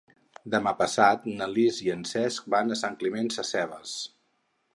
[0.53, 3.95] Demà passat na Lis i en Cesc van a Sant Climent Sescebes.